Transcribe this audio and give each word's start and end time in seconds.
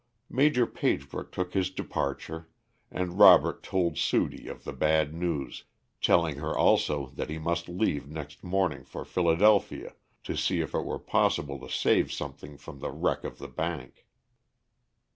Maj. 0.29 0.55
Pagebrook 0.57 1.31
took 1.31 1.53
his 1.53 1.69
departure 1.69 2.49
and 2.89 3.19
Robert 3.19 3.61
told 3.61 3.99
Sudie 3.99 4.47
of 4.47 4.63
the 4.63 4.73
bad 4.73 5.13
news, 5.13 5.65
telling 6.01 6.37
her 6.37 6.57
also 6.57 7.11
that 7.13 7.29
he 7.29 7.37
must 7.37 7.69
leave 7.69 8.09
next 8.09 8.43
morning 8.43 8.83
for 8.83 9.05
Philadelphia, 9.05 9.93
to 10.23 10.35
see 10.35 10.59
if 10.59 10.73
it 10.73 10.85
were 10.85 10.97
possible 10.97 11.59
to 11.59 11.69
save 11.69 12.11
something 12.11 12.57
from 12.57 12.79
the 12.79 12.89
wreck 12.89 13.23
of 13.23 13.37
the 13.37 13.47
bank. 13.47 14.07